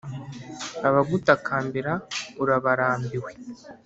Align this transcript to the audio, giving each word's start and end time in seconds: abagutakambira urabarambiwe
abagutakambira 0.87 1.91
urabarambiwe 2.41 3.31